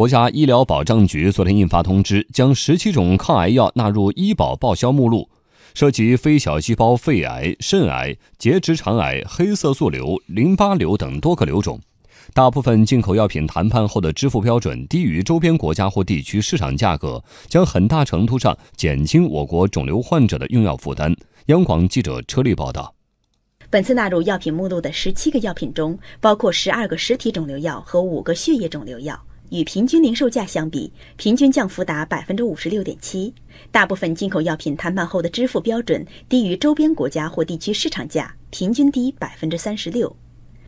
[0.00, 5.28] 国家医疗保障局昨天印发通知，将十七种抗癌药纳入医保报销目录，
[5.74, 11.78] 涉及非小细胞肺癌、肾癌、结直肠癌、黑色素瘤、淋巴瘤等多个瘤种。
[12.32, 21.14] 大部分进口药品谈判后的支付标准低于周边国家或地区市场价格，将很大程度上减轻我国肿瘤患者的用药负担。
[21.48, 22.94] 央广记者车丽报道。
[23.68, 29.22] 本次纳入药品目录的十七个药品中，包括十二个实体肿瘤药和五个血液肿瘤药。
[29.50, 33.32] 与平均零售价相比，平均降幅达百分之五十六点七。
[33.70, 40.16] 大部分进口药品谈判后的支付标准低于周边国家或地区市场价，平均低百分之三十六。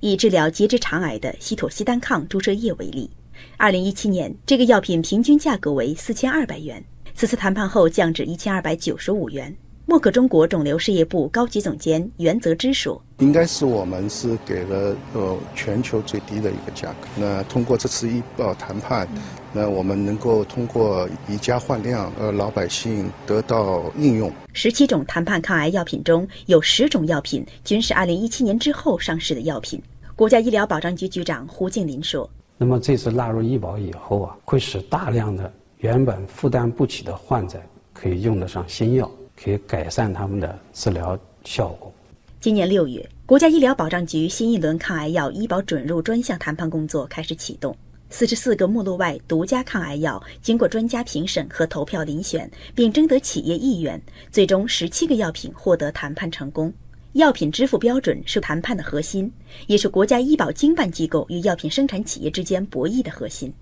[0.00, 3.08] 以治疗结直肠癌的西妥昔单抗注射液为例，
[3.56, 9.56] 二零一七年这个药品平均价格为四千二百元，此次谈判后降至一千二百九十五元。
[9.94, 17.06] 默克中国肿瘤事业部高级总监袁泽之说：“应该是我们是给了呃全球最低的一个价格。
[17.16, 19.08] 那通过这次医保谈判，
[19.52, 24.32] 那我们能够通过以价换量，呃，老百姓得到应用。
[24.52, 29.80] 十七种谈判抗癌药品中有十种药品均是二零一七年之后上市的药品。”
[30.16, 37.60] 国家医疗保障局局长胡静林说：“那么这次纳入医保以后啊，会使大量的原本负担不起的患者
[37.92, 39.08] 可以用得上新药。”
[39.44, 41.92] 可以改善他们的治疗效果。
[42.40, 47.76] 今年六月，国家医疗保障局新一轮抗癌药医保准入专项谈判工作开始启动。
[48.08, 54.00] 四十四个目录外独家抗癌药经过专家评审和投票遴选，并征得企业意愿，
[54.30, 56.72] 最终十七个药品获得谈判成功。
[57.12, 59.30] 药品支付标准是谈判的核心，
[59.66, 63.52] 也是国家医保经办机构与药品生产企业之间博弈的核心。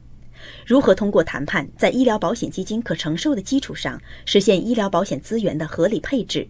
[0.66, 6.46] 如何通过谈判，在医疗保险基金可承受的基础上，实现医疗保险资源的合理配置，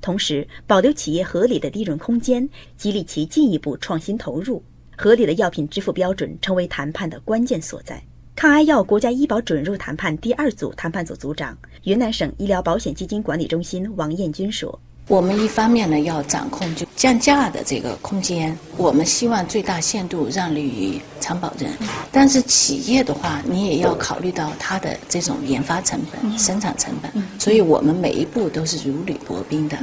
[0.00, 4.62] 同时保留企业合理的利润空间，激励其进一步创新投入？
[4.96, 8.02] 合理的药品支付标准成为谈判的关键所在。
[8.34, 14.78] 抗癌药国家医保准入谈判第二组谈判组组长、云南省医疗保险基金管理中心王艳军说。
[15.08, 21.70] 我们一方面呢要掌控就降价的这个空间，我们希望最大限度让利于长保人，
[22.10, 29.78] 但是企业的话，你也要考虑到它的这种研发成本、生产成本，所以我们每一步都是如履薄冰的。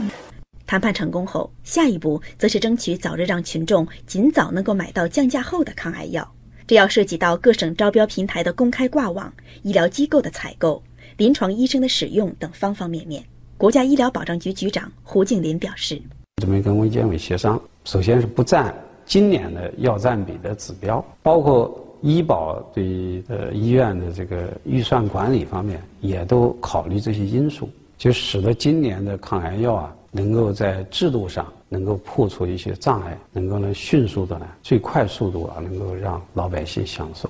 [0.68, 6.30] 谈判成功后，下一步则是争取早日让群众尽早能够买到降价后的抗癌药，
[6.68, 10.84] 这要涉及到各省招标平台的公开挂网、医疗机构的采购、
[11.16, 13.24] 临床医生的使用等方方面面。
[13.58, 16.02] 国家医疗保障局局长胡静林表示
[16.42, 18.74] ：“准备跟卫健委协商，首先是不占
[19.06, 37.30] 今年的药占比的指标，包括医保对呃医院的这个预算管理方面，也都考虑这些因素，就使得今年的抗癌药啊，能够在制度上能够破除一些障碍，能够呢迅速的呢最快速度啊，能够让老百姓享受。”